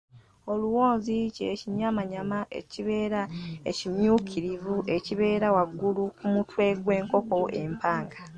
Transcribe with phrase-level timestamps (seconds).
[0.51, 3.21] Oluwonzi kye kinyamanyama ekibeera
[3.69, 8.19] ekimyukirivu ekibeera waggulu ku mutwe gw’enkoko empanga.